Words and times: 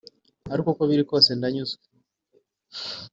ariko 0.53 0.67
uko 0.73 0.83
biri 0.89 1.03
kose 1.09 1.29
ndanyuzwe 1.37 1.83